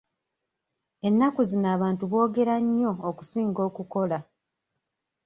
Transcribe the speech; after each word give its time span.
Ennaku 1.07 1.41
zino 1.49 1.67
abantu 1.75 2.03
boogera 2.11 2.55
nnyo 2.63 2.91
okusinga 3.09 3.59
okukola. 3.69 4.17